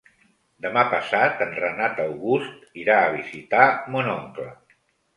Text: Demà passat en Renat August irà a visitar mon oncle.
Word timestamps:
Demà 0.65 0.85
passat 0.93 1.43
en 1.47 1.53
Renat 1.59 2.03
August 2.07 2.83
irà 2.87 2.99
a 3.05 3.15
visitar 3.21 3.71
mon 3.97 4.15
oncle. 4.19 4.53